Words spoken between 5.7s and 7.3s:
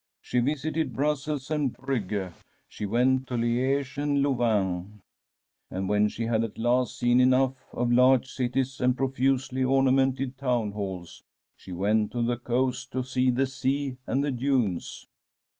when she had at last seen